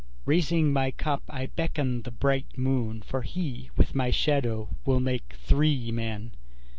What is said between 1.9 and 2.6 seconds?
the bright